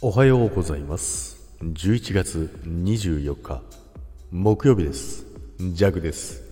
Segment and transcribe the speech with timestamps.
[0.00, 1.36] おはようございます。
[1.60, 3.62] 11月24日
[4.30, 5.26] 木曜日です。
[5.58, 6.44] ジャグです。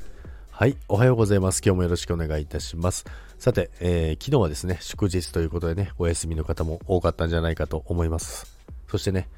[0.51, 1.63] はいおはようございます。
[1.65, 3.05] 今日もよろしくお願いいたします。
[3.39, 8.53] さて、えー、昨日はですね祝日ということでねお休みの方も多かったんじゃないかと思います。
[8.89, 9.29] そしてね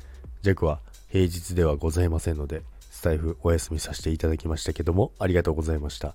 [0.41, 0.81] ジャグは
[1.11, 6.15] 平日ではございませんのでスタイフお休みさせていただきましたけどもありがとうございました。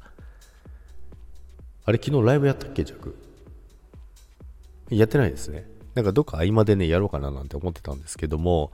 [1.86, 3.16] あれ昨日ライブやったっけジャグ？
[4.90, 5.72] やってないですね。
[5.96, 8.72] なんかどっか合間でね、やろうかななんて思ってたんですけども、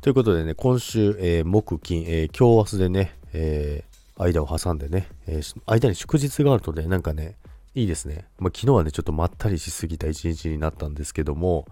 [0.00, 7.36] ということでね、今週、えー、木、金、えー、今日明日でね、えー、間を挟んでね、えー、間に祝日があるとね、なんかね、
[7.74, 8.26] いいですね。
[8.38, 11.66] まあ、昨日はね、ちょっとまったりしすぎた一日になったんですけども、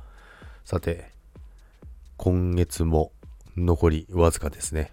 [0.65, 1.11] さて、
[2.17, 3.13] 今月も
[3.57, 4.93] 残りわずかですね。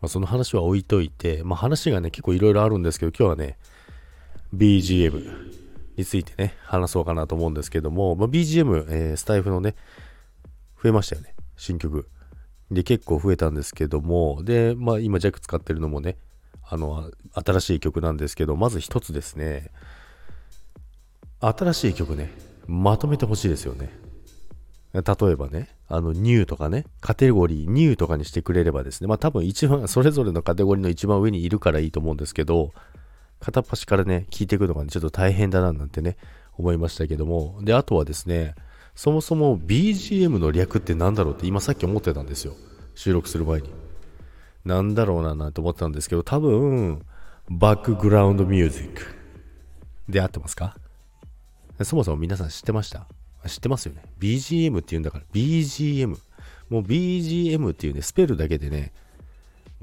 [0.00, 3.58] まあ、その話は置いといて、まあ、話がね、結構いろいろあるんですけど、今日はね、
[4.54, 5.65] BGM、
[5.96, 9.74] についてね、話そうかなと思うんですけども、まあ、BGM、えー、スタイフのね、
[10.82, 12.08] 増えましたよね、新曲。
[12.70, 16.16] で、結構増えたんですけども、で、まあ、今、ジャック使ってるのもね、
[16.68, 19.70] あの、新しい曲なんですけど、まず一つですね、
[21.40, 22.32] 新しい曲ね、
[22.66, 23.90] まとめてほしいですよね。
[24.92, 32.72] 例えばね、あの、ニューとかね、カテゴリー、ニューとかにしてくれればですね、まあ多分一番、それぞれのカテゴリーの一番上にいるからいいと思うんですけど、
[33.40, 36.16] 片っ端からね、聞いていくのが、ね、ちょっと大変だななんてね、
[36.56, 37.58] 思いましたけども。
[37.62, 38.54] で、あとはですね、
[38.94, 42.54] そもそも BGM の略って何だろうって今さっき思ってたんですよ。
[42.94, 43.70] 収録する前に。
[44.64, 47.04] なんだろうななんて思ってたんですけど、多分、
[47.48, 49.02] バックグラウンドミュージック
[50.08, 50.76] で合ってますか？
[51.82, 53.06] そもそも皆さん知ってました？
[53.46, 54.02] 知ってますよね。
[54.18, 56.08] BGM って言うんだから、BGM。
[56.70, 58.92] もう BGM っていうね、スペルだけでね、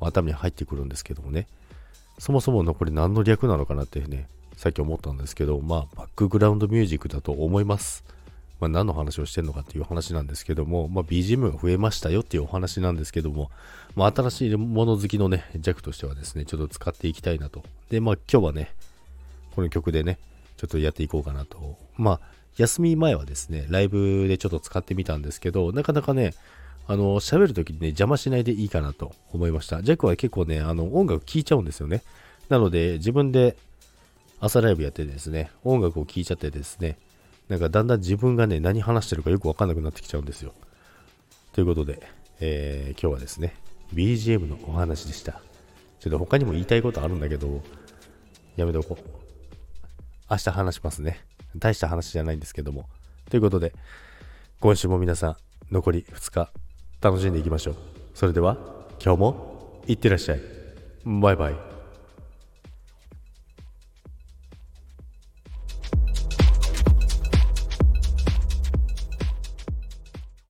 [0.01, 1.47] 頭に入ってくるんですけどもね。
[2.19, 8.03] そもそものこれ何の略なのかなってね、さっき思ったんですけど、まあ、バックグラウンドミュージックだと思います。
[8.59, 13.51] まあ、何の話をしてるのかっていう話なんですけども、まあ、BGM が増えましたよっていうお話なんですけども、
[13.95, 17.63] まあ、新しいもの好きのね、弱としてはですね、ちょっと使っていきたいなと。
[17.89, 18.73] で、まあ、今日はね、
[19.55, 20.17] この曲でね、
[20.55, 21.77] ちょっとやっていこうかなと。
[21.97, 22.19] まあ、
[22.55, 26.33] 休み前はですね、ライブでちょっと使ってみたんですけど、なかなかね、
[26.85, 29.81] あの、喋るときにね、邪魔しないでいいかなと思いました。
[29.81, 32.03] ジャックは結構ね、あの、音楽聴いちゃうんですよね。
[32.49, 33.55] なので、自分で
[34.39, 36.97] 朝ライブやってですね、音楽を聴いちゃってですね、
[37.47, 40.53] なんかだんだん自分がね、何話してるかよくわかんなくなってきちゃうんですよ。
[41.53, 42.01] ということで、
[42.41, 43.55] えー、今日はですね、
[43.93, 45.41] BGM のお話でした。
[45.99, 47.61] ちょっと他にも言いたいことあるんだけど、
[48.57, 49.03] やめとこう。
[50.29, 51.23] 明日話しますね。
[51.55, 52.89] 大した話じゃないんですけども。
[53.29, 53.73] ということで、
[54.59, 55.35] 今週も皆さん、
[55.71, 56.51] 残り2日、
[57.03, 57.75] 楽しんでいきましょう。
[58.13, 58.57] それでは、
[59.03, 60.39] 今日も、いってらっしゃい。
[61.05, 61.72] バイバイ。